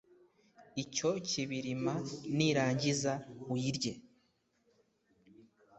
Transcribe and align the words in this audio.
icyo 0.83 1.09
kibirima, 1.27 1.93
nirangiza 2.35 3.13
uyirye, 3.53 3.93